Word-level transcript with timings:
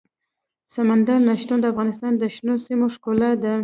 سمندر 0.73 1.19
نه 1.27 1.33
شتون 1.41 1.57
د 1.61 1.65
افغانستان 1.73 2.13
د 2.17 2.23
شنو 2.35 2.55
سیمو 2.65 2.87
ښکلا 2.95 3.31
ده. 3.43 3.53